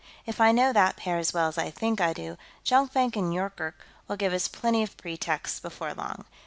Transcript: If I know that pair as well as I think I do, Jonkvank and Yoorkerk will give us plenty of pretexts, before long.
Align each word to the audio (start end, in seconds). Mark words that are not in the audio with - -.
If 0.25 0.41
I 0.41 0.51
know 0.51 0.73
that 0.73 0.95
pair 0.97 1.19
as 1.19 1.31
well 1.31 1.47
as 1.47 1.59
I 1.59 1.69
think 1.69 2.01
I 2.01 2.11
do, 2.11 2.35
Jonkvank 2.65 3.15
and 3.15 3.31
Yoorkerk 3.31 3.75
will 4.07 4.15
give 4.17 4.33
us 4.33 4.47
plenty 4.47 4.81
of 4.81 4.97
pretexts, 4.97 5.59
before 5.59 5.93
long. 5.93 6.25